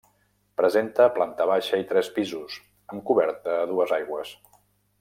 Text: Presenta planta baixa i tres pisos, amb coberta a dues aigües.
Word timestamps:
Presenta 0.59 1.05
planta 1.17 1.47
baixa 1.51 1.79
i 1.81 1.85
tres 1.91 2.09
pisos, 2.15 2.57
amb 2.95 3.05
coberta 3.11 3.57
a 3.59 3.69
dues 3.75 3.95
aigües. 3.99 4.33